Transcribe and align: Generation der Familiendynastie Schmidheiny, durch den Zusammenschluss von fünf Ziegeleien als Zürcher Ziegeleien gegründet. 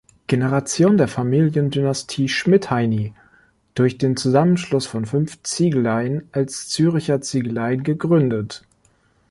Generation 0.25 0.97
der 0.97 1.07
Familiendynastie 1.07 2.27
Schmidheiny, 2.27 3.13
durch 3.75 3.99
den 3.99 4.17
Zusammenschluss 4.17 4.87
von 4.87 5.05
fünf 5.05 5.43
Ziegeleien 5.43 6.27
als 6.31 6.69
Zürcher 6.69 7.21
Ziegeleien 7.21 7.83
gegründet. 7.83 8.65